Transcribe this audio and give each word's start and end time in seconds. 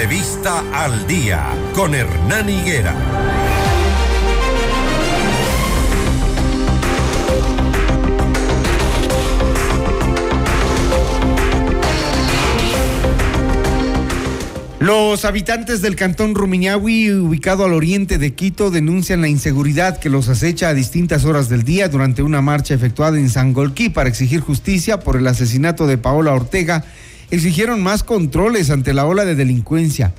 Entrevista 0.00 0.64
al 0.72 1.06
día 1.06 1.50
con 1.74 1.94
Hernán 1.94 2.48
Higuera. 2.48 2.96
Los 14.78 15.26
habitantes 15.26 15.82
del 15.82 15.96
cantón 15.96 16.34
Rumiñahui, 16.34 17.12
ubicado 17.12 17.66
al 17.66 17.74
oriente 17.74 18.16
de 18.16 18.32
Quito, 18.32 18.70
denuncian 18.70 19.20
la 19.20 19.28
inseguridad 19.28 19.98
que 19.98 20.08
los 20.08 20.30
acecha 20.30 20.70
a 20.70 20.74
distintas 20.74 21.26
horas 21.26 21.50
del 21.50 21.62
día 21.62 21.90
durante 21.90 22.22
una 22.22 22.40
marcha 22.40 22.72
efectuada 22.72 23.18
en 23.18 23.28
Sangolquí 23.28 23.90
para 23.90 24.08
exigir 24.08 24.40
justicia 24.40 25.00
por 25.00 25.16
el 25.16 25.26
asesinato 25.26 25.86
de 25.86 25.98
Paola 25.98 26.32
Ortega. 26.32 26.86
Exigieron 27.30 27.82
más 27.82 28.02
controles 28.02 28.70
ante 28.70 28.92
la 28.92 29.06
ola 29.06 29.24
de 29.24 29.36
delincuencia. 29.36 30.12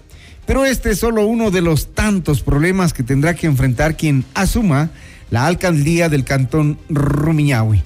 Pero 0.46 0.66
este 0.66 0.92
es 0.92 1.00
solo 1.00 1.26
uno 1.26 1.52
de 1.52 1.62
los 1.62 1.94
tantos 1.94 2.42
problemas 2.42 2.94
que 2.94 3.04
tendrá 3.04 3.36
que 3.36 3.48
enfrentar 3.48 3.98
quien 3.98 4.26
asuma 4.34 4.92
la 5.30 5.46
alcaldía 5.46 6.10
del 6.10 6.24
cantón 6.24 6.78
Rumiñahui. 6.90 7.84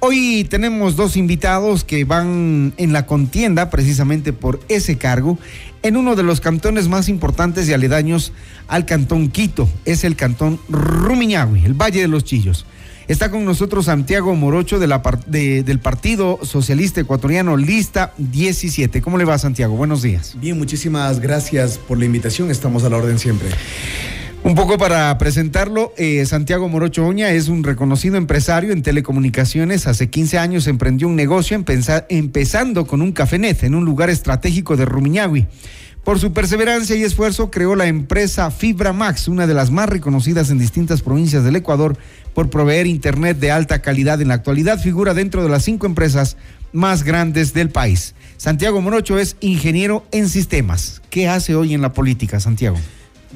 Hoy 0.00 0.46
tenemos 0.50 0.96
dos 0.96 1.16
invitados 1.16 1.84
que 1.84 2.04
van 2.04 2.74
en 2.76 2.92
la 2.92 3.06
contienda 3.06 3.70
precisamente 3.70 4.32
por 4.32 4.58
ese 4.68 4.98
cargo 4.98 5.38
en 5.82 5.96
uno 5.96 6.16
de 6.16 6.24
los 6.24 6.40
cantones 6.40 6.88
más 6.88 7.08
importantes 7.08 7.68
y 7.68 7.72
aledaños 7.72 8.32
al 8.68 8.84
cantón 8.84 9.30
Quito. 9.30 9.68
Es 9.84 10.02
el 10.02 10.16
cantón 10.16 10.58
Rumiñahui, 10.68 11.64
el 11.64 11.74
Valle 11.74 12.00
de 12.00 12.08
los 12.08 12.24
Chillos. 12.24 12.66
Está 13.08 13.30
con 13.30 13.44
nosotros 13.44 13.86
Santiago 13.86 14.34
Morocho 14.34 14.78
de 14.78 14.86
la, 14.86 15.02
del 15.26 15.78
Partido 15.80 16.38
Socialista 16.42 17.00
Ecuatoriano 17.00 17.56
Lista 17.56 18.12
17. 18.18 19.02
¿Cómo 19.02 19.18
le 19.18 19.24
va 19.24 19.38
Santiago? 19.38 19.76
Buenos 19.76 20.02
días. 20.02 20.36
Bien, 20.40 20.56
muchísimas 20.56 21.20
gracias 21.20 21.78
por 21.78 21.98
la 21.98 22.04
invitación. 22.04 22.50
Estamos 22.50 22.84
a 22.84 22.90
la 22.90 22.96
orden 22.96 23.18
siempre. 23.18 23.48
Un 24.44 24.56
poco 24.56 24.76
para 24.76 25.16
presentarlo, 25.18 25.92
eh, 25.96 26.26
Santiago 26.26 26.68
Morocho 26.68 27.06
Oña 27.06 27.30
es 27.30 27.48
un 27.48 27.62
reconocido 27.62 28.16
empresario 28.16 28.72
en 28.72 28.82
telecomunicaciones. 28.82 29.86
Hace 29.86 30.10
15 30.10 30.38
años 30.38 30.66
emprendió 30.66 31.06
un 31.06 31.14
negocio 31.14 31.56
empezando 32.08 32.86
con 32.86 33.02
un 33.02 33.12
cafenet 33.12 33.62
en 33.62 33.76
un 33.76 33.84
lugar 33.84 34.10
estratégico 34.10 34.76
de 34.76 34.84
Rumiñahui. 34.84 35.46
Por 36.04 36.18
su 36.18 36.32
perseverancia 36.32 36.96
y 36.96 37.04
esfuerzo 37.04 37.48
creó 37.52 37.76
la 37.76 37.86
empresa 37.86 38.50
Fibra 38.50 38.92
Max, 38.92 39.28
una 39.28 39.46
de 39.46 39.54
las 39.54 39.70
más 39.70 39.88
reconocidas 39.88 40.50
en 40.50 40.58
distintas 40.58 41.00
provincias 41.00 41.44
del 41.44 41.54
Ecuador 41.54 41.96
por 42.34 42.50
proveer 42.50 42.88
internet 42.88 43.38
de 43.38 43.52
alta 43.52 43.82
calidad. 43.82 44.20
En 44.20 44.26
la 44.26 44.34
actualidad 44.34 44.80
figura 44.80 45.14
dentro 45.14 45.44
de 45.44 45.48
las 45.48 45.62
cinco 45.62 45.86
empresas 45.86 46.36
más 46.72 47.04
grandes 47.04 47.54
del 47.54 47.70
país. 47.70 48.16
Santiago 48.36 48.80
Morocho 48.80 49.16
es 49.16 49.36
ingeniero 49.38 50.04
en 50.10 50.28
sistemas. 50.28 51.02
¿Qué 51.08 51.28
hace 51.28 51.54
hoy 51.54 51.72
en 51.72 51.82
la 51.82 51.92
política, 51.92 52.40
Santiago? 52.40 52.78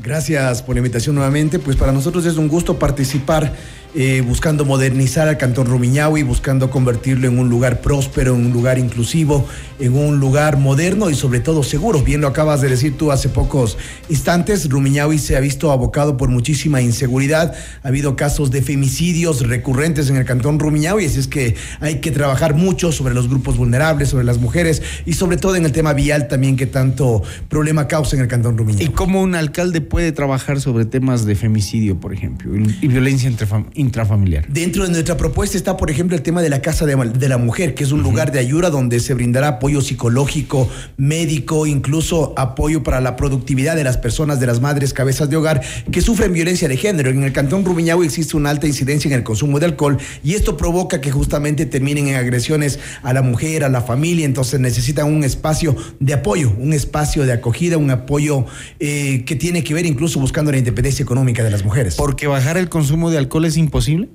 Gracias 0.03 0.63
por 0.63 0.75
la 0.75 0.81
invitación 0.81 1.15
nuevamente. 1.15 1.59
Pues 1.59 1.77
para 1.77 1.93
nosotros 1.93 2.27
es 2.27 2.37
un 2.37 2.49
gusto 2.49 2.79
participar 2.79 3.53
eh, 3.99 4.21
buscando 4.21 4.67
modernizar 4.67 5.27
al 5.27 5.39
Cantón 5.39 5.69
Rumiñahui, 5.69 6.23
buscando 6.23 6.69
convertirlo 6.69 7.29
en 7.29 7.39
un 7.39 7.49
lugar 7.49 7.81
próspero, 7.81 8.35
en 8.35 8.45
un 8.45 8.53
lugar 8.53 8.79
inclusivo, 8.79 9.49
en 9.79 9.97
un 9.97 10.21
lugar 10.21 10.59
moderno 10.59 11.09
y 11.09 11.15
sobre 11.15 11.41
todo 11.41 11.63
seguro. 11.63 12.03
Bien 12.03 12.21
lo 12.21 12.29
acabas 12.29 12.61
de 12.61 12.69
decir 12.69 12.99
tú 12.99 13.11
hace 13.11 13.31
pocos 13.31 13.79
instantes, 14.11 14.69
Rumiñahui 14.69 15.19
se 15.19 15.35
ha 15.35 15.41
visto 15.41 15.73
abocado 15.73 16.19
por 16.19 16.29
muchísima 16.29 16.83
inseguridad. 16.83 17.55
Ha 17.83 17.89
habido 17.89 18.17
casos 18.17 18.51
de 18.51 18.61
femicidios 18.61 19.49
recurrentes 19.49 20.11
en 20.11 20.17
el 20.17 20.27
Cantón 20.27 20.59
Rumiñahui, 20.59 21.07
así 21.07 21.19
es 21.19 21.27
que 21.27 21.55
hay 21.81 22.01
que 22.01 22.11
trabajar 22.11 22.53
mucho 22.53 22.93
sobre 22.93 23.15
los 23.15 23.31
grupos 23.31 23.57
vulnerables, 23.57 24.11
sobre 24.11 24.25
las 24.25 24.37
mujeres 24.37 24.83
y 25.07 25.15
sobre 25.15 25.39
todo 25.39 25.57
en 25.57 25.65
el 25.65 25.73
tema 25.73 25.95
vial 25.95 26.29
también 26.29 26.57
que 26.57 26.67
tanto 26.67 27.23
problema 27.49 27.89
causa 27.89 28.15
en 28.17 28.21
el 28.21 28.29
Cantón 28.29 28.59
Rumiñahui. 28.59 28.85
¿Y 28.85 28.89
cómo 28.91 29.23
un 29.23 29.35
alcalde 29.35 29.81
puede 29.89 30.13
trabajar 30.13 30.61
sobre 30.61 30.85
temas 30.85 31.25
de 31.25 31.35
femicidio, 31.35 31.99
por 31.99 32.13
ejemplo, 32.13 32.53
y 32.55 32.89
violencia 32.89 33.31
intrafamiliar. 33.75 34.49
Dentro 34.49 34.85
de 34.85 34.91
nuestra 34.91 35.17
propuesta 35.17 35.57
está, 35.57 35.77
por 35.77 35.91
ejemplo, 35.91 36.17
el 36.17 36.23
tema 36.23 36.43
de 36.43 36.49
la 36.49 36.61
Casa 36.61 36.87
de, 36.87 37.29
la 37.29 37.39
Mujer, 37.39 37.75
que 37.75 37.85
es 37.85 37.93
un 37.93 38.03
lugar 38.03 38.33
de 38.33 38.39
ayuda 38.39 38.71
donde 38.71 39.01
se 39.01 39.15
brindará 39.15 39.49
apoyo 39.49 39.81
psicológico, 39.81 40.69
médico, 40.97 41.67
incluso 41.67 42.35
apoyo 42.37 42.83
para 42.83 43.01
la 43.01 43.17
productividad 43.17 43.77
de 43.77 43.85
las 43.85 43.97
personas, 43.97 44.41
de 44.41 44.47
las 44.47 44.61
madres, 44.61 44.93
cabezas 44.93 45.31
de 45.31 45.37
hogar 45.37 45.63
que 45.91 46.01
sufren 46.01 46.33
violencia 46.33 46.69
de 46.69 46.77
género. 46.77 47.11
En 47.11 47.23
el 47.23 47.33
Cantón 47.33 47.65
Rumiñahui 47.65 48.07
existe 48.07 48.37
una 48.37 48.51
alta 48.51 48.67
incidencia 48.67 49.09
en 49.09 49.15
el 49.15 49.23
consumo 49.23 49.59
de 49.59 49.67
alcohol 49.67 49.99
y 50.25 50.35
esto 50.35 50.57
provoca 50.57 51.01
que 51.01 51.11
justamente 51.11 51.67
terminen 51.67 52.09
en 52.09 52.17
agresiones 52.17 52.79
a 53.03 53.13
la 53.13 53.23
mujer, 53.23 53.65
a 53.65 53.69
la 53.69 53.81
familia, 53.81 54.25
entonces 54.25 54.61
necesitan 54.61 55.07
un 55.13 55.25
espacio 55.25 55.77
de 56.01 56.15
apoyo, 56.15 56.53
un 56.59 56.73
espacio 56.73 57.25
de 57.25 57.33
acogida, 57.33 57.77
un 57.77 57.91
apoyo 57.91 58.47
eh, 58.81 59.25
que 59.25 59.37
tiene 59.37 59.63
que 59.63 59.75
ver 59.75 59.76
incluso 59.85 60.21
buscando 60.21 60.51
la 60.51 60.59
independencia 60.59 61.03
económica 61.03 61.45
de 61.45 61.51
las 61.51 61.65
mujeres. 61.65 61.97
Porque 61.97 62.27
bajar 62.27 62.57
el 62.57 62.69
consumo 62.69 63.11
de 63.11 63.19
alcohol 63.19 63.45
es 63.45 63.57
imposible? 63.57 64.09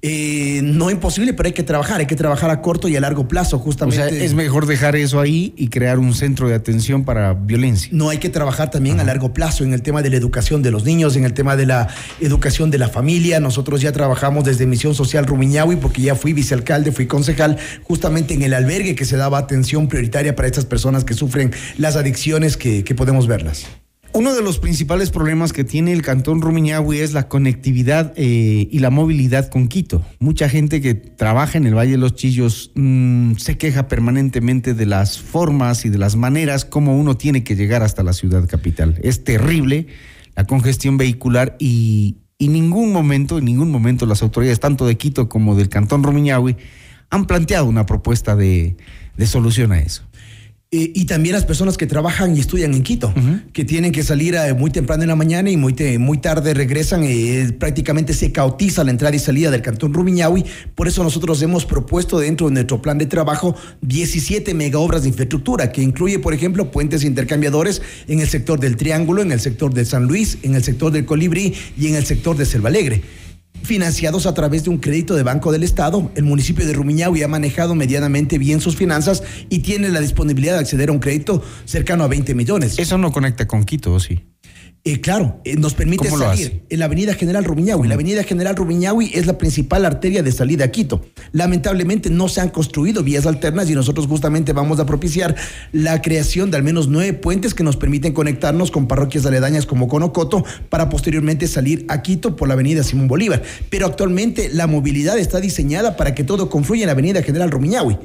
Eh, 0.00 0.60
no 0.62 0.90
imposible, 0.90 1.34
pero 1.34 1.48
hay 1.48 1.52
que 1.52 1.64
trabajar, 1.64 1.98
hay 1.98 2.06
que 2.06 2.14
trabajar 2.14 2.50
a 2.50 2.62
corto 2.62 2.86
y 2.86 2.94
a 2.94 3.00
largo 3.00 3.26
plazo, 3.26 3.58
justamente. 3.58 4.04
O 4.04 4.08
sea, 4.08 4.24
es 4.24 4.32
mejor 4.34 4.66
dejar 4.66 4.94
eso 4.94 5.18
ahí 5.18 5.52
y 5.56 5.68
crear 5.68 5.98
un 5.98 6.14
centro 6.14 6.48
de 6.48 6.54
atención 6.54 7.04
para 7.04 7.34
violencia. 7.34 7.90
No 7.92 8.08
hay 8.08 8.18
que 8.18 8.28
trabajar 8.28 8.70
también 8.70 9.00
a 9.00 9.04
largo 9.04 9.32
plazo 9.32 9.64
en 9.64 9.72
el 9.72 9.82
tema 9.82 10.00
de 10.00 10.10
la 10.10 10.16
educación 10.16 10.62
de 10.62 10.70
los 10.70 10.84
niños, 10.84 11.16
en 11.16 11.24
el 11.24 11.32
tema 11.32 11.56
de 11.56 11.66
la 11.66 11.88
educación 12.20 12.70
de 12.70 12.78
la 12.78 12.88
familia. 12.88 13.40
Nosotros 13.40 13.80
ya 13.80 13.90
trabajamos 13.90 14.44
desde 14.44 14.66
Misión 14.66 14.94
Social 14.94 15.26
Rumiñahui, 15.26 15.76
porque 15.76 16.00
ya 16.00 16.14
fui 16.14 16.32
vicealcalde, 16.32 16.92
fui 16.92 17.08
concejal, 17.08 17.58
justamente 17.82 18.34
en 18.34 18.42
el 18.42 18.54
albergue 18.54 18.94
que 18.94 19.04
se 19.04 19.16
daba 19.16 19.38
atención 19.38 19.88
prioritaria 19.88 20.36
para 20.36 20.46
estas 20.46 20.64
personas 20.64 21.02
que 21.02 21.14
sufren 21.14 21.50
las 21.76 21.96
adicciones 21.96 22.56
que, 22.56 22.84
que 22.84 22.94
podemos 22.94 23.26
verlas. 23.26 23.66
Uno 24.18 24.34
de 24.34 24.42
los 24.42 24.58
principales 24.58 25.10
problemas 25.10 25.52
que 25.52 25.62
tiene 25.62 25.92
el 25.92 26.02
cantón 26.02 26.42
Rumiñahui 26.42 26.98
es 26.98 27.12
la 27.12 27.28
conectividad 27.28 28.14
eh, 28.16 28.66
y 28.68 28.80
la 28.80 28.90
movilidad 28.90 29.48
con 29.48 29.68
Quito. 29.68 30.04
Mucha 30.18 30.48
gente 30.48 30.80
que 30.80 30.94
trabaja 30.94 31.56
en 31.56 31.68
el 31.68 31.76
Valle 31.76 31.92
de 31.92 31.98
los 31.98 32.16
Chillos 32.16 32.72
mm, 32.74 33.34
se 33.36 33.56
queja 33.58 33.86
permanentemente 33.86 34.74
de 34.74 34.86
las 34.86 35.20
formas 35.20 35.84
y 35.84 35.88
de 35.88 35.98
las 35.98 36.16
maneras 36.16 36.64
como 36.64 36.98
uno 36.98 37.16
tiene 37.16 37.44
que 37.44 37.54
llegar 37.54 37.84
hasta 37.84 38.02
la 38.02 38.12
ciudad 38.12 38.48
capital. 38.48 38.98
Es 39.04 39.22
terrible 39.22 39.86
la 40.34 40.48
congestión 40.48 40.96
vehicular 40.96 41.54
y, 41.60 42.16
en 42.40 42.54
ningún 42.54 42.92
momento, 42.92 43.38
en 43.38 43.44
ningún 43.44 43.70
momento 43.70 44.04
las 44.04 44.20
autoridades, 44.22 44.58
tanto 44.58 44.84
de 44.84 44.96
Quito 44.96 45.28
como 45.28 45.54
del 45.54 45.68
cantón 45.68 46.02
Rumiñahui, 46.02 46.56
han 47.10 47.26
planteado 47.28 47.66
una 47.66 47.86
propuesta 47.86 48.34
de 48.34 48.74
solución 49.26 49.70
a 49.70 49.78
eso. 49.78 50.07
Eh, 50.70 50.92
y 50.94 51.06
también 51.06 51.34
las 51.34 51.46
personas 51.46 51.78
que 51.78 51.86
trabajan 51.86 52.36
y 52.36 52.40
estudian 52.40 52.74
en 52.74 52.82
Quito, 52.82 53.14
que 53.54 53.64
tienen 53.64 53.90
que 53.90 54.02
salir 54.02 54.34
eh, 54.34 54.52
muy 54.52 54.70
temprano 54.70 55.02
en 55.02 55.08
la 55.08 55.16
mañana 55.16 55.48
y 55.48 55.56
muy, 55.56 55.74
muy 55.98 56.18
tarde 56.18 56.52
regresan, 56.52 57.04
eh, 57.04 57.56
prácticamente 57.58 58.12
se 58.12 58.32
cautiza 58.32 58.84
la 58.84 58.90
entrada 58.90 59.16
y 59.16 59.18
salida 59.18 59.50
del 59.50 59.62
cantón 59.62 59.94
Rumiñahui. 59.94 60.44
Por 60.74 60.86
eso 60.86 61.02
nosotros 61.02 61.40
hemos 61.40 61.64
propuesto 61.64 62.18
dentro 62.18 62.48
de 62.48 62.52
nuestro 62.52 62.82
plan 62.82 62.98
de 62.98 63.06
trabajo 63.06 63.56
17 63.80 64.52
mega 64.52 64.78
obras 64.78 65.04
de 65.04 65.08
infraestructura, 65.08 65.72
que 65.72 65.80
incluye, 65.80 66.18
por 66.18 66.34
ejemplo, 66.34 66.70
puentes 66.70 67.02
intercambiadores 67.02 67.80
en 68.06 68.20
el 68.20 68.28
sector 68.28 68.60
del 68.60 68.76
Triángulo, 68.76 69.22
en 69.22 69.32
el 69.32 69.40
sector 69.40 69.72
de 69.72 69.86
San 69.86 70.04
Luis, 70.04 70.36
en 70.42 70.54
el 70.54 70.62
sector 70.62 70.92
del 70.92 71.06
Colibrí 71.06 71.54
y 71.78 71.86
en 71.86 71.94
el 71.94 72.04
sector 72.04 72.36
de 72.36 72.44
Selva 72.44 72.68
Alegre 72.68 73.00
financiados 73.68 74.26
a 74.26 74.32
través 74.32 74.64
de 74.64 74.70
un 74.70 74.78
crédito 74.78 75.14
de 75.14 75.22
Banco 75.22 75.52
del 75.52 75.62
Estado. 75.62 76.10
El 76.14 76.24
municipio 76.24 76.66
de 76.66 76.72
Rumiñahui 76.72 77.22
ha 77.22 77.28
manejado 77.28 77.74
medianamente 77.74 78.38
bien 78.38 78.60
sus 78.60 78.74
finanzas 78.74 79.22
y 79.50 79.58
tiene 79.58 79.90
la 79.90 80.00
disponibilidad 80.00 80.54
de 80.54 80.60
acceder 80.60 80.88
a 80.88 80.92
un 80.92 80.98
crédito 80.98 81.42
cercano 81.66 82.02
a 82.02 82.08
20 82.08 82.34
millones. 82.34 82.78
Eso 82.78 82.96
no 82.96 83.12
conecta 83.12 83.46
con 83.46 83.64
Quito, 83.64 84.00
¿sí? 84.00 84.24
Eh, 84.88 85.02
claro, 85.02 85.38
eh, 85.44 85.54
nos 85.54 85.74
permite 85.74 86.08
salir 86.08 86.62
en 86.66 86.78
la 86.78 86.86
avenida 86.86 87.12
General 87.12 87.44
Rumiñahui. 87.44 87.88
La 87.88 87.92
avenida 87.92 88.22
General 88.22 88.56
Rumiñahui 88.56 89.10
es 89.12 89.26
la 89.26 89.36
principal 89.36 89.84
arteria 89.84 90.22
de 90.22 90.32
salida 90.32 90.64
a 90.64 90.68
Quito. 90.68 91.04
Lamentablemente 91.32 92.08
no 92.08 92.26
se 92.30 92.40
han 92.40 92.48
construido 92.48 93.02
vías 93.02 93.26
alternas 93.26 93.68
y 93.68 93.74
nosotros 93.74 94.06
justamente 94.06 94.54
vamos 94.54 94.80
a 94.80 94.86
propiciar 94.86 95.36
la 95.72 96.00
creación 96.00 96.50
de 96.50 96.56
al 96.56 96.62
menos 96.62 96.88
nueve 96.88 97.12
puentes 97.12 97.52
que 97.52 97.64
nos 97.64 97.76
permiten 97.76 98.14
conectarnos 98.14 98.70
con 98.70 98.88
parroquias 98.88 99.26
aledañas 99.26 99.66
como 99.66 99.88
Conocoto 99.88 100.42
para 100.70 100.88
posteriormente 100.88 101.48
salir 101.48 101.84
a 101.88 102.00
Quito 102.00 102.34
por 102.34 102.48
la 102.48 102.54
avenida 102.54 102.82
Simón 102.82 103.08
Bolívar. 103.08 103.42
Pero 103.68 103.84
actualmente 103.84 104.48
la 104.50 104.66
movilidad 104.66 105.18
está 105.18 105.38
diseñada 105.38 105.98
para 105.98 106.14
que 106.14 106.24
todo 106.24 106.48
confluya 106.48 106.84
en 106.84 106.86
la 106.86 106.92
avenida 106.92 107.22
General 107.22 107.50
Rumiñahui 107.50 107.98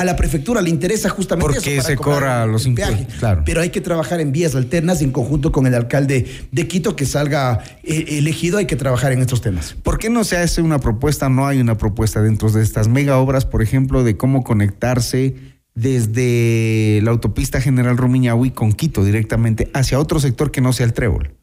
a 0.00 0.04
la 0.04 0.14
prefectura 0.14 0.62
le 0.62 0.70
interesa 0.70 1.08
justamente 1.08 1.54
Porque 1.54 1.82
se 1.82 1.96
cobra 1.96 2.46
los 2.46 2.66
impuestos, 2.66 3.16
claro. 3.18 3.42
Pero 3.44 3.60
hay 3.60 3.70
que 3.70 3.80
trabajar 3.80 4.20
en 4.20 4.30
vías 4.30 4.54
alternas 4.54 5.02
en 5.02 5.10
conjunto 5.10 5.50
con 5.50 5.66
el 5.66 5.74
alcalde 5.74 6.24
de 6.52 6.68
Quito 6.68 6.94
que 6.94 7.04
salga 7.04 7.64
eh, 7.82 8.04
elegido, 8.10 8.58
hay 8.58 8.66
que 8.66 8.76
trabajar 8.76 9.10
en 9.10 9.20
estos 9.20 9.40
temas. 9.40 9.74
¿Por 9.82 9.98
qué 9.98 10.08
no 10.08 10.22
se 10.22 10.36
hace 10.36 10.62
una 10.62 10.78
propuesta, 10.78 11.28
no 11.28 11.48
hay 11.48 11.60
una 11.60 11.76
propuesta 11.76 12.22
dentro 12.22 12.48
de 12.48 12.62
estas 12.62 12.86
mega 12.86 13.18
obras, 13.18 13.44
por 13.44 13.60
ejemplo, 13.60 14.04
de 14.04 14.16
cómo 14.16 14.44
conectarse 14.44 15.34
desde 15.74 17.00
la 17.02 17.10
autopista 17.10 17.60
General 17.60 17.96
Rumiñahui 17.96 18.52
con 18.52 18.72
Quito 18.74 19.04
directamente 19.04 19.68
hacia 19.74 19.98
otro 19.98 20.20
sector 20.20 20.52
que 20.52 20.60
no 20.60 20.72
sea 20.72 20.86
el 20.86 20.92
Trébol? 20.92 21.37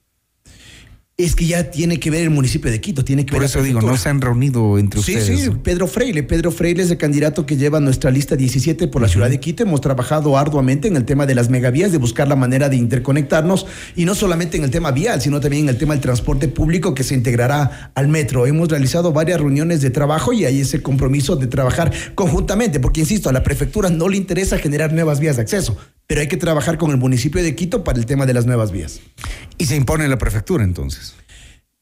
Es 1.18 1.34
que 1.34 1.46
ya 1.46 1.72
tiene 1.72 1.98
que 1.98 2.12
ver 2.12 2.24
el 2.24 2.30
municipio 2.30 2.70
de 2.70 2.82
Quito, 2.82 3.06
tiene 3.06 3.26
que 3.26 3.32
Por 3.32 3.40
ver. 3.40 3.50
eso 3.50 3.64
digo, 3.64 3.82
no 3.82 3.96
se 3.96 4.10
han 4.10 4.20
reunido 4.20 4.78
entre 4.78 5.02
Sí, 5.02 5.16
ustedes. 5.16 5.40
sí, 5.44 5.50
Pedro 5.64 5.88
Freire. 5.88 6.24
Pedro 6.24 6.52
Freire 6.52 6.84
es 6.84 6.92
el 6.92 6.98
candidato 6.98 7.46
que 7.46 7.56
lleva 7.56 7.80
nuestra 7.80 8.12
lista 8.12 8.36
17 8.36 8.90
por 8.90 9.02
la 9.02 9.08
ciudad 9.08 9.30
de 9.30 9.40
Quito. 9.40 9.64
Hemos 9.64 9.80
trabajado 9.80 10.38
arduamente 10.38 10.90
en 10.90 10.98
el 10.98 11.06
tema 11.06 11.26
de 11.26 11.34
las 11.34 11.50
megavías, 11.50 11.94
de 11.94 12.00
buscar 12.00 12.28
la 12.28 12.36
manera 12.36 12.68
de 12.68 12.76
interconectarnos 12.76 13.66
y 13.96 14.04
no 14.04 14.14
solamente 14.14 14.58
en 14.58 14.66
el 14.66 14.72
tema 14.72 14.92
vial, 14.92 15.22
sino 15.22 15.40
también 15.40 15.64
en 15.64 15.70
el 15.70 15.78
tema 15.78 15.94
del 15.94 16.02
transporte 16.02 16.50
público 16.50 16.94
que 16.94 17.04
se 17.04 17.14
integrará 17.16 17.92
al 17.96 18.10
metro. 18.10 18.46
Hemos 18.46 18.68
realizado 18.68 19.14
varias 19.14 19.40
reuniones 19.40 19.80
de 19.82 19.92
trabajo 19.92 20.34
y 20.34 20.44
hay 20.44 20.60
ese 20.60 20.82
compromiso 20.82 21.38
de 21.38 21.48
trabajar 21.48 21.94
conjuntamente, 22.16 22.82
porque 22.82 23.00
insisto, 23.00 23.30
a 23.30 23.32
la 23.32 23.42
prefectura 23.44 23.90
no 23.90 24.10
le 24.10 24.18
interesa 24.18 24.58
generar 24.58 24.92
nuevas 24.92 25.22
vías 25.22 25.38
de 25.38 25.44
acceso, 25.44 25.78
pero 26.08 26.22
hay 26.22 26.28
que 26.28 26.38
trabajar 26.38 26.78
con 26.78 26.92
el 26.92 26.98
municipio 26.98 27.42
de 27.42 27.56
Quito 27.56 27.84
para 27.84 27.98
el 28.00 28.06
tema 28.06 28.26
de 28.26 28.34
las 28.34 28.46
nuevas 28.46 28.72
vías. 28.72 29.02
Y 29.58 29.66
se 29.66 29.76
impone 29.76 30.08
la 30.08 30.18
prefectura 30.18 30.64
entonces. 30.64 31.16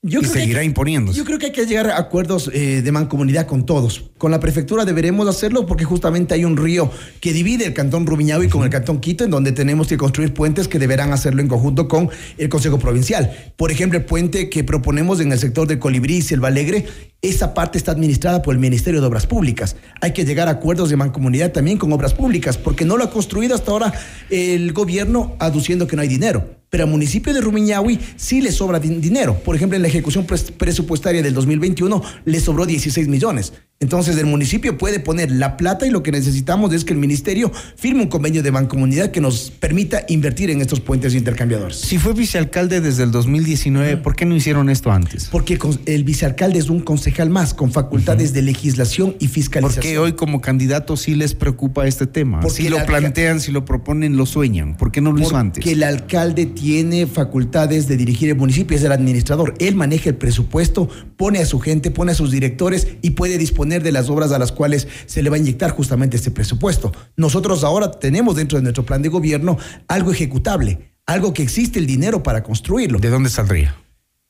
Yo 0.05 0.19
y 0.19 0.25
seguirá 0.25 0.59
que- 0.59 0.65
imponiéndose. 0.65 1.17
Yo 1.17 1.23
creo 1.23 1.39
que 1.39 1.45
hay 1.45 1.51
que 1.53 1.65
llegar 1.65 1.89
a 1.89 1.97
acuerdos 1.97 2.51
eh, 2.53 2.81
de 2.81 2.91
mancomunidad 2.91 3.47
con 3.47 3.65
todos. 3.65 4.11
Con 4.17 4.31
la 4.31 4.39
prefectura 4.41 4.83
deberemos 4.83 5.29
hacerlo 5.29 5.65
porque 5.65 5.85
justamente 5.85 6.33
hay 6.33 6.43
un 6.43 6.57
río 6.57 6.91
que 7.21 7.31
divide 7.31 7.65
el 7.65 7.73
cantón 7.73 8.05
Rumiñahui 8.05 8.49
con 8.49 8.63
el 8.65 8.69
cantón 8.69 8.99
Quito, 8.99 9.23
en 9.23 9.31
donde 9.31 9.53
tenemos 9.53 9.87
que 9.87 9.95
construir 9.95 10.33
puentes 10.33 10.67
que 10.67 10.77
deberán 10.77 11.13
hacerlo 11.13 11.41
en 11.41 11.47
conjunto 11.47 11.87
con 11.87 12.09
el 12.37 12.49
Consejo 12.49 12.79
Provincial. 12.79 13.31
Por 13.55 13.71
ejemplo, 13.71 13.97
el 13.97 14.03
puente 14.03 14.49
que 14.49 14.65
proponemos 14.65 15.21
en 15.21 15.31
el 15.31 15.39
sector 15.39 15.67
del 15.69 15.79
Colibrí 15.79 16.17
y 16.17 16.21
Selva 16.21 16.49
Alegre, 16.49 16.85
esa 17.21 17.53
parte 17.53 17.77
está 17.77 17.93
administrada 17.93 18.41
por 18.41 18.53
el 18.53 18.59
Ministerio 18.59 18.99
de 18.99 19.07
Obras 19.07 19.25
Públicas. 19.25 19.77
Hay 20.01 20.11
que 20.11 20.25
llegar 20.25 20.49
a 20.49 20.51
acuerdos 20.51 20.89
de 20.89 20.97
mancomunidad 20.97 21.53
también 21.53 21.77
con 21.77 21.93
obras 21.93 22.13
públicas, 22.13 22.57
porque 22.57 22.83
no 22.83 22.97
lo 22.97 23.05
ha 23.05 23.09
construido 23.09 23.55
hasta 23.55 23.71
ahora 23.71 23.93
el 24.29 24.73
gobierno 24.73 25.37
aduciendo 25.39 25.87
que 25.87 25.95
no 25.95 26.01
hay 26.01 26.09
dinero 26.09 26.61
pero 26.73 26.85
al 26.85 26.89
municipio 26.89 27.31
de 27.35 27.39
Rumiñahui 27.39 27.99
sí 28.15 28.41
le 28.41 28.51
sobra 28.51 28.79
din- 28.79 28.99
dinero. 28.99 29.37
Por 29.45 29.55
ejemplo, 29.55 29.75
en 29.75 29.83
la 29.83 29.89
ejecución 29.89 30.25
pres- 30.25 30.51
presupuestaria 30.51 31.21
del 31.21 31.35
2021 31.35 32.01
le 32.25 32.39
sobró 32.39 32.65
16 32.65 33.07
millones. 33.07 33.53
Entonces, 33.79 34.15
el 34.17 34.25
municipio 34.27 34.77
puede 34.77 35.01
poner 35.01 35.29
la 35.29 35.57
plata 35.57 35.85
y 35.85 35.89
lo 35.89 36.03
que 36.03 36.11
necesitamos 36.13 36.71
es 36.73 36.85
que 36.85 36.93
el 36.93 36.99
ministerio 36.99 37.51
firme 37.75 38.01
un 38.03 38.07
convenio 38.07 38.41
de 38.41 38.49
mancomunidad 38.49 39.11
que 39.11 39.19
nos 39.19 39.51
permita 39.51 40.05
invertir 40.07 40.49
en 40.51 40.61
estos 40.61 40.79
puentes 40.79 41.13
intercambiadores. 41.15 41.79
Si 41.79 41.97
fue 41.97 42.13
vicealcalde 42.13 42.79
desde 42.79 43.03
el 43.03 43.11
2019, 43.11 43.97
¿por 43.97 44.15
qué 44.15 44.23
no 44.25 44.37
hicieron 44.37 44.69
esto 44.69 44.89
antes? 44.89 45.27
Porque 45.29 45.59
el 45.85 46.05
vicealcalde 46.05 46.59
es 46.59 46.69
un 46.69 46.79
concejal 46.79 47.29
más 47.29 47.53
con 47.53 47.73
facultades 47.73 48.31
de 48.31 48.41
legislación 48.43 49.17
y 49.19 49.25
¿Por 49.27 49.33
fiscalización. 49.33 49.81
qué 49.83 49.97
hoy 49.97 50.13
como 50.13 50.39
candidato 50.39 50.95
sí 50.95 51.15
les 51.15 51.33
preocupa 51.35 51.85
este 51.85 52.07
tema? 52.07 52.39
Porque 52.39 52.63
si 52.63 52.69
lo 52.69 52.77
la- 52.77 52.85
plantean, 52.85 53.41
si 53.41 53.51
lo 53.51 53.65
proponen, 53.65 54.15
lo 54.15 54.25
sueñan. 54.25 54.77
¿Por 54.77 54.93
qué 54.93 55.01
no 55.01 55.11
lo 55.11 55.21
hizo 55.21 55.35
antes? 55.35 55.61
Porque 55.61 55.73
el 55.73 55.83
alcalde 55.83 56.45
tiene 56.45 57.05
facultades 57.05 57.89
de 57.89 57.97
dirigir 57.97 58.29
el 58.29 58.37
municipio, 58.37 58.77
es 58.77 58.83
el 58.83 58.93
administrador. 58.93 59.55
Él 59.59 59.75
maneja 59.75 60.09
el 60.09 60.15
presupuesto, 60.15 60.87
pone 61.17 61.39
a 61.39 61.45
su 61.45 61.59
gente, 61.59 61.91
pone 61.91 62.13
a 62.13 62.15
sus 62.15 62.31
directores 62.31 62.87
y 63.01 63.09
puede 63.11 63.37
disponer 63.37 63.72
de 63.81 63.91
las 63.91 64.09
obras 64.09 64.31
a 64.31 64.39
las 64.39 64.51
cuales 64.51 64.87
se 65.05 65.23
le 65.23 65.29
va 65.29 65.37
a 65.37 65.39
inyectar 65.39 65.71
justamente 65.71 66.17
este 66.17 66.29
presupuesto. 66.29 66.91
Nosotros 67.15 67.63
ahora 67.63 67.89
tenemos 67.89 68.35
dentro 68.35 68.57
de 68.57 68.63
nuestro 68.63 68.85
plan 68.85 69.01
de 69.01 69.09
gobierno 69.09 69.57
algo 69.87 70.11
ejecutable, 70.11 70.93
algo 71.05 71.33
que 71.33 71.41
existe 71.41 71.79
el 71.79 71.87
dinero 71.87 72.21
para 72.21 72.43
construirlo 72.43 72.99
¿De 72.99 73.09
dónde 73.09 73.29
saldría? 73.29 73.75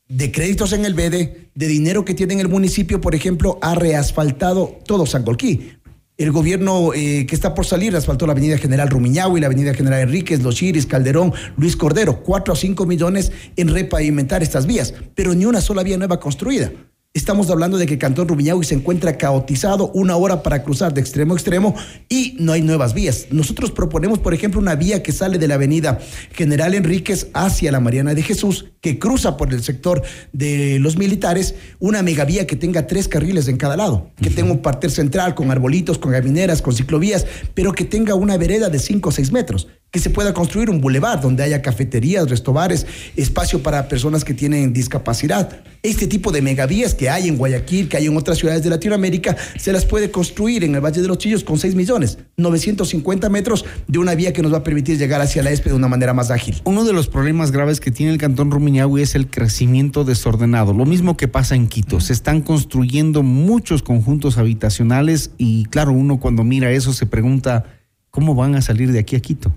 de 0.07 0.31
créditos 0.31 0.73
en 0.73 0.85
el 0.85 0.93
BEDE, 0.93 1.49
de 1.55 1.67
dinero 1.67 2.05
que 2.05 2.13
tiene 2.13 2.33
en 2.33 2.39
el 2.39 2.49
municipio, 2.49 3.01
por 3.01 3.15
ejemplo, 3.15 3.57
ha 3.61 3.73
reasfaltado 3.73 4.79
todo 4.85 5.05
Sangolquí. 5.05 5.71
El 6.15 6.31
gobierno 6.31 6.93
eh, 6.93 7.25
que 7.25 7.33
está 7.33 7.55
por 7.55 7.65
salir 7.65 7.95
asfaltó 7.95 8.27
la 8.27 8.33
avenida 8.33 8.59
General 8.59 8.87
Rumiñahui, 8.87 9.41
la 9.41 9.47
avenida 9.47 9.73
General 9.73 10.01
Enríquez, 10.01 10.43
Los 10.43 10.55
Chiris, 10.55 10.85
Calderón, 10.85 11.33
Luis 11.57 11.75
Cordero, 11.75 12.21
4 12.21 12.53
a 12.53 12.55
5 12.55 12.85
millones 12.85 13.31
en 13.55 13.69
repavimentar 13.69 14.43
estas 14.43 14.67
vías, 14.67 14.93
pero 15.15 15.33
ni 15.33 15.45
una 15.45 15.61
sola 15.61 15.81
vía 15.81 15.97
nueva 15.97 16.19
construida. 16.19 16.71
Estamos 17.15 17.51
hablando 17.51 17.77
de 17.77 17.85
que 17.85 17.99
Cantón 17.99 18.27
Rumiñahui 18.27 18.65
se 18.65 18.73
encuentra 18.73 19.19
caotizado 19.19 19.91
una 19.93 20.15
hora 20.15 20.41
para 20.41 20.63
cruzar 20.63 20.95
de 20.95 21.01
extremo 21.01 21.35
a 21.35 21.37
extremo 21.37 21.75
y 22.09 22.35
no 22.39 22.53
hay 22.53 22.63
nuevas 22.63 22.95
vías. 22.95 23.27
Nosotros 23.29 23.69
proponemos, 23.69 24.17
por 24.17 24.33
ejemplo, 24.33 24.59
una 24.59 24.73
vía 24.73 25.03
que 25.03 25.11
sale 25.11 25.37
de 25.37 25.47
la 25.47 25.53
avenida 25.53 25.99
General 26.31 26.73
Enríquez 26.73 27.27
hacia 27.35 27.71
la 27.71 27.79
Mariana 27.79 28.15
de 28.15 28.23
Jesús, 28.23 28.71
que 28.81 28.97
cruza 28.97 29.37
por 29.37 29.53
el 29.53 29.61
sector 29.61 30.01
de 30.31 30.79
los 30.79 30.97
militares, 30.97 31.53
una 31.77 32.01
megavía 32.01 32.47
que 32.47 32.55
tenga 32.55 32.87
tres 32.87 33.07
carriles 33.07 33.47
en 33.47 33.57
cada 33.57 33.77
lado, 33.77 34.09
que 34.19 34.31
tenga 34.31 34.51
un 34.51 34.63
parter 34.63 34.89
central 34.89 35.35
con 35.35 35.51
arbolitos, 35.51 35.99
con 35.99 36.13
gamineras, 36.13 36.63
con 36.63 36.73
ciclovías, 36.73 37.27
pero 37.53 37.73
que 37.73 37.85
tenga 37.85 38.15
una 38.15 38.37
vereda 38.37 38.69
de 38.69 38.79
5 38.79 39.09
o 39.09 39.11
6 39.11 39.31
metros 39.31 39.67
que 39.93 39.99
se 39.99 40.09
pueda 40.09 40.33
construir 40.33 40.71
un 40.71 40.81
bulevar 40.81 41.21
donde 41.21 41.43
haya 41.43 41.61
cafeterías, 41.61 42.27
restobares, 42.27 42.87
espacio 43.15 43.61
para 43.61 43.87
personas 43.87 44.25
que 44.25 44.33
tienen 44.33 44.73
discapacidad. 44.73 45.61
Este 45.83 46.07
tipo 46.07 46.31
de 46.31 46.41
megavías 46.41 46.95
que 46.95 47.11
hay 47.11 47.27
en 47.27 47.37
Guayaquil, 47.37 47.89
que 47.89 47.97
hay 47.97 48.07
en 48.07 48.17
otras 48.17 48.39
ciudades 48.39 48.63
de 48.63 48.71
Latinoamérica, 48.71 49.37
se 49.55 49.71
las 49.71 49.85
puede 49.85 50.09
construir 50.09 50.63
en 50.63 50.73
el 50.73 50.81
Valle 50.81 50.99
de 50.99 51.07
los 51.07 51.19
Chillos 51.19 51.43
con 51.43 51.59
6 51.59 51.75
millones, 51.75 52.17
950 52.37 53.29
metros 53.29 53.65
de 53.87 53.99
una 53.99 54.15
vía 54.15 54.33
que 54.33 54.41
nos 54.41 54.51
va 54.51 54.57
a 54.57 54.63
permitir 54.63 54.97
llegar 54.97 55.21
hacia 55.21 55.43
la 55.43 55.51
ESPE 55.51 55.69
de 55.69 55.75
una 55.75 55.87
manera 55.87 56.15
más 56.15 56.31
ágil. 56.31 56.59
Uno 56.63 56.85
de 56.85 56.93
los 56.93 57.07
problemas 57.07 57.51
graves 57.51 57.79
que 57.79 57.91
tiene 57.91 58.13
el 58.13 58.17
cantón 58.17 58.49
Rumiñahui 58.49 59.03
es 59.03 59.13
el 59.13 59.29
crecimiento 59.29 60.05
desordenado. 60.05 60.73
Lo 60.73 60.87
mismo 60.87 61.17
que 61.17 61.27
pasa 61.27 61.53
en 61.53 61.67
Quito. 61.67 61.99
Se 61.99 62.13
están 62.13 62.41
construyendo 62.41 63.21
muchos 63.21 63.83
conjuntos 63.83 64.39
habitacionales 64.39 65.29
y 65.37 65.65
claro, 65.65 65.91
uno 65.91 66.19
cuando 66.19 66.43
mira 66.43 66.71
eso 66.71 66.93
se 66.93 67.05
pregunta, 67.05 67.65
¿cómo 68.09 68.33
van 68.33 68.55
a 68.55 68.63
salir 68.63 68.91
de 68.91 68.97
aquí 68.97 69.15
a 69.15 69.19
Quito? 69.19 69.53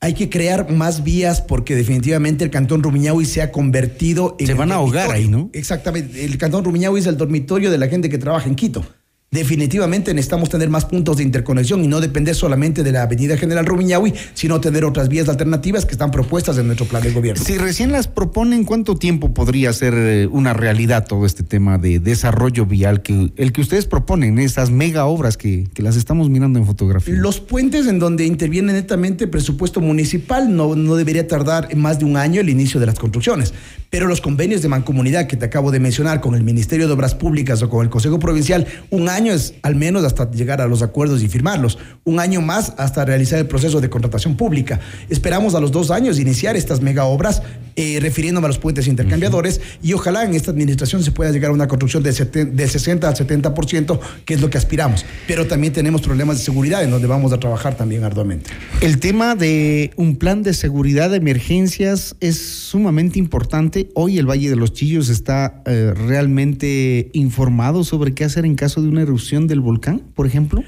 Hay 0.00 0.14
que 0.14 0.28
crear 0.28 0.70
más 0.70 1.02
vías 1.02 1.40
porque 1.40 1.74
definitivamente 1.74 2.44
el 2.44 2.50
Cantón 2.50 2.82
Rumiñahui 2.82 3.24
se 3.24 3.40
ha 3.40 3.50
convertido 3.50 4.36
en... 4.38 4.46
Se 4.46 4.54
van 4.54 4.70
a 4.70 4.76
ahogar 4.76 5.10
ahí, 5.10 5.28
¿no? 5.28 5.48
Exactamente. 5.52 6.24
El 6.24 6.36
Cantón 6.36 6.64
Rumiñahui 6.64 7.00
es 7.00 7.06
el 7.06 7.16
dormitorio 7.16 7.70
de 7.70 7.78
la 7.78 7.88
gente 7.88 8.10
que 8.10 8.18
trabaja 8.18 8.46
en 8.48 8.54
Quito. 8.54 8.84
Definitivamente 9.34 10.14
necesitamos 10.14 10.48
tener 10.48 10.70
más 10.70 10.84
puntos 10.84 11.16
de 11.16 11.24
interconexión 11.24 11.82
y 11.82 11.88
no 11.88 12.00
depender 12.00 12.36
solamente 12.36 12.84
de 12.84 12.92
la 12.92 13.02
Avenida 13.02 13.36
General 13.36 13.66
Rumiñahui, 13.66 14.14
sino 14.32 14.60
tener 14.60 14.84
otras 14.84 15.08
vías 15.08 15.28
alternativas 15.28 15.84
que 15.84 15.90
están 15.90 16.12
propuestas 16.12 16.56
en 16.56 16.66
nuestro 16.66 16.86
plan 16.86 17.02
de 17.02 17.10
gobierno. 17.10 17.42
Si 17.44 17.58
recién 17.58 17.90
las 17.90 18.06
proponen, 18.06 18.62
¿cuánto 18.62 18.94
tiempo 18.94 19.34
podría 19.34 19.72
ser 19.72 19.94
eh, 19.96 20.28
una 20.28 20.52
realidad 20.52 21.04
todo 21.08 21.26
este 21.26 21.42
tema 21.42 21.78
de 21.78 21.98
desarrollo 21.98 22.64
vial 22.64 23.02
que 23.02 23.32
el 23.34 23.52
que 23.52 23.60
ustedes 23.60 23.86
proponen, 23.86 24.38
esas 24.38 24.70
mega 24.70 25.06
obras 25.06 25.36
que, 25.36 25.66
que 25.74 25.82
las 25.82 25.96
estamos 25.96 26.30
mirando 26.30 26.60
en 26.60 26.66
fotografía? 26.66 27.12
Los 27.16 27.40
puentes 27.40 27.88
en 27.88 27.98
donde 27.98 28.26
interviene 28.26 28.72
netamente 28.72 29.26
presupuesto 29.26 29.80
municipal 29.80 30.54
no, 30.54 30.76
no 30.76 30.94
debería 30.94 31.26
tardar 31.26 31.74
más 31.74 31.98
de 31.98 32.04
un 32.04 32.16
año 32.16 32.40
el 32.40 32.50
inicio 32.50 32.78
de 32.78 32.86
las 32.86 33.00
construcciones, 33.00 33.52
pero 33.94 34.08
los 34.08 34.20
convenios 34.20 34.60
de 34.60 34.66
mancomunidad 34.66 35.28
que 35.28 35.36
te 35.36 35.44
acabo 35.44 35.70
de 35.70 35.78
mencionar 35.78 36.20
con 36.20 36.34
el 36.34 36.42
Ministerio 36.42 36.88
de 36.88 36.92
Obras 36.94 37.14
Públicas 37.14 37.62
o 37.62 37.68
con 37.68 37.84
el 37.84 37.90
Consejo 37.90 38.18
Provincial, 38.18 38.66
un 38.90 39.08
año 39.08 39.32
es 39.32 39.54
al 39.62 39.76
menos 39.76 40.02
hasta 40.02 40.28
llegar 40.32 40.60
a 40.60 40.66
los 40.66 40.82
acuerdos 40.82 41.22
y 41.22 41.28
firmarlos, 41.28 41.78
un 42.02 42.18
año 42.18 42.40
más 42.40 42.72
hasta 42.76 43.04
realizar 43.04 43.38
el 43.38 43.46
proceso 43.46 43.80
de 43.80 43.88
contratación 43.88 44.36
pública. 44.36 44.80
Esperamos 45.10 45.54
a 45.54 45.60
los 45.60 45.70
dos 45.70 45.92
años 45.92 46.18
iniciar 46.18 46.56
estas 46.56 46.80
mega 46.80 47.04
obras, 47.04 47.42
eh, 47.76 47.98
refiriéndome 48.00 48.46
a 48.46 48.48
los 48.48 48.58
puentes 48.58 48.88
intercambiadores, 48.88 49.60
y 49.80 49.92
ojalá 49.92 50.24
en 50.24 50.34
esta 50.34 50.50
administración 50.50 51.04
se 51.04 51.12
pueda 51.12 51.30
llegar 51.30 51.52
a 51.52 51.54
una 51.54 51.68
construcción 51.68 52.02
de, 52.02 52.10
seten- 52.10 52.50
de 52.50 52.66
60 52.66 53.08
al 53.08 53.14
70%, 53.14 54.00
que 54.24 54.34
es 54.34 54.40
lo 54.40 54.50
que 54.50 54.58
aspiramos. 54.58 55.04
Pero 55.28 55.46
también 55.46 55.72
tenemos 55.72 56.00
problemas 56.02 56.38
de 56.38 56.42
seguridad 56.42 56.82
en 56.82 56.90
donde 56.90 57.06
vamos 57.06 57.32
a 57.32 57.38
trabajar 57.38 57.76
también 57.76 58.02
arduamente. 58.02 58.50
El 58.80 58.98
tema 58.98 59.36
de 59.36 59.92
un 59.94 60.16
plan 60.16 60.42
de 60.42 60.52
seguridad 60.52 61.10
de 61.10 61.18
emergencias 61.18 62.16
es 62.18 62.38
sumamente 62.44 63.20
importante. 63.20 63.83
Hoy 63.94 64.18
el 64.18 64.28
Valle 64.28 64.50
de 64.50 64.56
los 64.56 64.72
Chillos 64.72 65.08
está 65.08 65.62
eh, 65.66 65.92
realmente 65.94 67.10
informado 67.12 67.84
sobre 67.84 68.14
qué 68.14 68.24
hacer 68.24 68.44
en 68.44 68.54
caso 68.54 68.82
de 68.82 68.88
una 68.88 69.02
erupción 69.02 69.46
del 69.46 69.60
volcán, 69.60 70.02
por 70.14 70.26
ejemplo. 70.26 70.62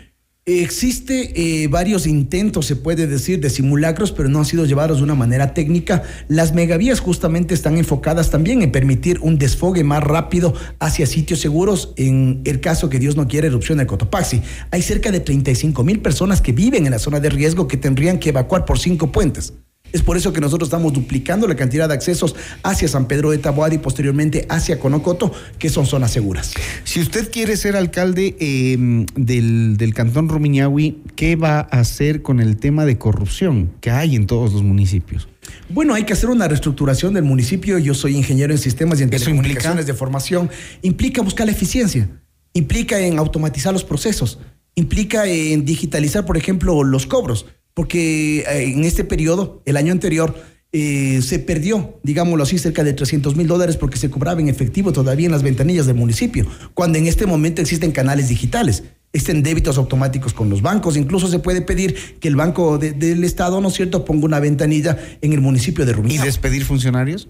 Existe 0.49 1.32
eh, 1.35 1.66
varios 1.66 2.06
intentos, 2.06 2.66
se 2.66 2.76
puede 2.76 3.08
decir, 3.08 3.40
de 3.40 3.50
simulacros, 3.50 4.12
pero 4.12 4.28
no 4.28 4.38
han 4.38 4.44
sido 4.44 4.64
llevados 4.64 4.99
de 4.99 5.02
una 5.02 5.16
manera 5.16 5.54
técnica. 5.54 6.04
Las 6.28 6.54
megavías 6.54 7.00
justamente 7.00 7.52
están 7.52 7.78
enfocadas 7.78 8.30
también 8.30 8.62
en 8.62 8.70
permitir 8.70 9.18
un 9.23 9.38
desfogue 9.38 9.82
más 9.82 10.04
rápido 10.04 10.54
hacia 10.78 11.06
sitios 11.06 11.40
seguros 11.40 11.94
en 11.96 12.42
el 12.44 12.61
caso 12.61 12.88
que 12.88 13.00
Dios 13.00 13.16
no 13.16 13.26
quiera 13.26 13.49
erupción 13.49 13.78
del 13.78 13.88
Cotopaxi. 13.88 14.40
Hay 14.70 14.82
cerca 14.82 15.11
de 15.11 15.18
35 15.18 15.82
mil 15.82 15.99
personas 15.99 16.40
que 16.40 16.52
viven 16.52 16.87
en 16.87 16.92
la 16.92 17.00
zona 17.00 17.18
de 17.18 17.30
riesgo 17.30 17.66
que 17.66 17.76
tendrían 17.76 18.20
que 18.20 18.28
evacuar 18.28 18.64
por 18.64 18.78
cinco 18.78 19.11
puentes. 19.11 19.52
Es 19.93 20.02
por 20.02 20.16
eso 20.16 20.33
que 20.33 20.40
nosotros 20.40 20.69
estamos 20.69 20.93
duplicando 20.93 21.49
la 21.49 21.57
cantidad 21.57 21.88
de 21.88 21.95
accesos 21.95 22.35
hacia 22.62 22.88
San 22.88 23.07
Pedro 23.07 23.31
de 23.31 23.38
Taboada 23.38 23.75
y 23.75 23.78
posteriormente 23.78 24.47
hacia 24.49 24.78
Conocoto, 24.78 25.33
que 25.59 25.69
son 25.69 25.87
zonas 25.87 26.11
seguras. 26.11 26.52
Si 26.85 27.00
usted 27.00 27.31
quiere 27.31 27.57
ser 27.57 27.76
alcalde 27.76 28.37
eh, 28.38 29.07
del, 29.14 29.76
del 29.76 29.95
cantón 29.95 30.28
Rumiñahui, 30.28 31.02
¿qué 31.14 31.37
va 31.37 31.61
a 31.61 31.81
hacer 31.81 32.23
con 32.23 32.40
el 32.40 32.57
tema 32.57 32.85
de 32.85 32.99
corrupción 32.99 33.73
que 33.81 33.90
hay 33.90 34.16
en 34.16 34.26
todos 34.26 34.52
los 34.52 34.62
municipios? 34.62 35.28
Bueno, 35.69 35.95
hay 35.95 36.05
que 36.05 36.12
hacer 36.12 36.31
una 36.31 36.49
reestructuración 36.49 37.14
del 37.14 37.25
municipio. 37.25 37.78
Yo 37.78 37.95
soy 37.95 38.16
ingeniero 38.16 38.52
en 38.52 38.59
sistemas 38.59 39.00
y 39.00 39.05
en 39.05 39.12
¿Eso 39.12 39.25
telecomunicaciones 39.25 39.87
de 39.87 39.95
formación. 39.95 40.50
Implica 40.83 41.23
buscar 41.23 41.47
la 41.47 41.52
eficiencia, 41.52 42.09
implica 42.52 42.99
en 43.00 43.19
automatizar 43.19 43.73
los 43.73 43.85
procesos, 43.85 44.38
implica 44.75 45.26
en 45.26 45.64
digitalizar, 45.64 46.25
por 46.25 46.37
ejemplo, 46.37 46.83
los 46.85 47.07
cobros, 47.07 47.47
porque 47.76 48.38
eh, 48.38 48.73
en 48.73 48.85
este 48.85 49.04
periodo, 49.04 49.61
el 49.66 49.76
año 49.76 49.92
anterior, 49.92 50.35
eh, 50.73 51.21
se 51.21 51.38
perdió, 51.38 52.00
digámoslo 52.02 52.42
así, 52.42 52.59
cerca 52.59 52.83
de 52.83 52.95
300 52.95 53.37
mil 53.37 53.47
dólares 53.47 53.76
porque 53.76 53.99
se 53.99 54.09
cobraba 54.09 54.40
en 54.40 54.49
efectivo 54.49 54.92
todavía 54.92 55.26
en 55.26 55.33
las 55.33 55.42
ventanillas 55.42 55.85
del 55.85 55.95
municipio, 55.95 56.47
cuando 56.73 56.97
en 56.97 57.06
este 57.06 57.26
momento 57.26 57.61
existen 57.61 57.92
canales 57.92 58.30
digitales. 58.30 58.85
Existen 59.12 59.42
débitos 59.42 59.76
automáticos 59.76 60.33
con 60.33 60.49
los 60.49 60.62
bancos. 60.62 60.97
Incluso 60.97 61.28
se 61.28 61.38
puede 61.38 61.61
pedir 61.61 62.18
que 62.18 62.28
el 62.28 62.37
Banco 62.37 62.78
del 62.78 63.23
Estado, 63.25 63.61
¿no 63.61 63.68
es 63.68 63.75
cierto?, 63.75 64.06
ponga 64.06 64.25
una 64.25 64.40
ventanilla 64.40 64.97
en 65.21 65.35
el 65.35 65.42
municipio 65.42 65.85
de 65.85 65.92
Rumiñahui. 65.92 66.23
¿Y 66.23 66.25
despedir 66.25 66.64
funcionarios? 66.64 67.28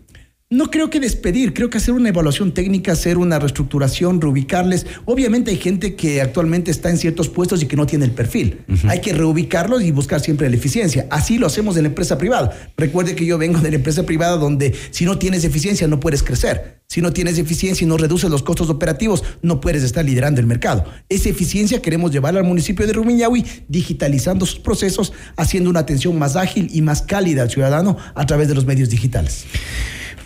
No 0.48 0.70
creo 0.70 0.90
que 0.90 1.00
despedir, 1.00 1.54
creo 1.54 1.70
que 1.70 1.78
hacer 1.78 1.92
una 1.92 2.10
evaluación 2.10 2.54
técnica, 2.54 2.92
hacer 2.92 3.18
una 3.18 3.40
reestructuración, 3.40 4.20
reubicarles. 4.20 4.86
Obviamente 5.04 5.50
hay 5.50 5.56
gente 5.56 5.96
que 5.96 6.22
actualmente 6.22 6.70
está 6.70 6.88
en 6.88 6.98
ciertos 6.98 7.28
puestos 7.28 7.64
y 7.64 7.66
que 7.66 7.74
no 7.74 7.84
tiene 7.84 8.04
el 8.04 8.12
perfil. 8.12 8.60
Hay 8.86 9.00
que 9.00 9.12
reubicarlos 9.12 9.82
y 9.82 9.90
buscar 9.90 10.20
siempre 10.20 10.48
la 10.48 10.54
eficiencia. 10.54 11.08
Así 11.10 11.38
lo 11.38 11.48
hacemos 11.48 11.76
en 11.76 11.82
la 11.82 11.88
empresa 11.88 12.16
privada. 12.16 12.56
Recuerde 12.76 13.16
que 13.16 13.26
yo 13.26 13.38
vengo 13.38 13.58
de 13.58 13.70
la 13.70 13.76
empresa 13.76 14.04
privada 14.06 14.36
donde 14.36 14.72
si 14.92 15.04
no 15.04 15.18
tienes 15.18 15.42
eficiencia 15.42 15.88
no 15.88 15.98
puedes 15.98 16.22
crecer. 16.22 16.80
Si 16.86 17.00
no 17.00 17.12
tienes 17.12 17.38
eficiencia 17.38 17.84
y 17.84 17.88
no 17.88 17.96
reduces 17.96 18.30
los 18.30 18.44
costos 18.44 18.70
operativos, 18.70 19.24
no 19.42 19.60
puedes 19.60 19.82
estar 19.82 20.04
liderando 20.04 20.40
el 20.40 20.46
mercado. 20.46 20.84
Esa 21.08 21.28
eficiencia 21.28 21.82
queremos 21.82 22.12
llevarla 22.12 22.38
al 22.38 22.46
municipio 22.46 22.86
de 22.86 22.92
Rumiñahui, 22.92 23.44
digitalizando 23.66 24.46
sus 24.46 24.60
procesos, 24.60 25.12
haciendo 25.36 25.70
una 25.70 25.80
atención 25.80 26.16
más 26.16 26.36
ágil 26.36 26.68
y 26.72 26.82
más 26.82 27.02
cálida 27.02 27.42
al 27.42 27.50
ciudadano 27.50 27.96
a 28.14 28.26
través 28.26 28.46
de 28.46 28.54
los 28.54 28.64
medios 28.64 28.90
digitales. 28.90 29.44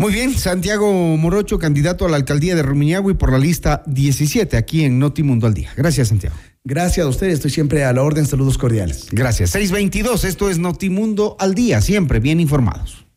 Muy 0.01 0.15
bien, 0.15 0.33
Santiago 0.33 0.91
Morocho, 1.19 1.59
candidato 1.59 2.07
a 2.07 2.09
la 2.09 2.17
alcaldía 2.17 2.55
de 2.55 2.63
Rumiñahui 2.63 3.13
por 3.13 3.33
la 3.33 3.39
lista 3.39 3.83
17 3.85 4.57
aquí 4.57 4.85
en 4.85 4.99
Notimundo 4.99 5.47
al 5.47 5.53
Día. 5.53 5.75
Gracias, 5.77 6.09
Santiago. 6.09 6.35
Gracias 6.65 7.05
a 7.05 7.09
ustedes, 7.11 7.35
estoy 7.35 7.51
siempre 7.51 7.85
a 7.85 7.93
la 7.93 8.03
orden. 8.03 8.25
Saludos 8.25 8.57
cordiales. 8.57 9.09
Gracias. 9.13 9.51
622, 9.51 10.25
esto 10.25 10.49
es 10.49 10.59
Notimundo 10.59 11.37
al 11.39 11.55
Día, 11.55 11.83
siempre 11.83 12.19
bien 12.19 12.41
informados. 12.41 13.10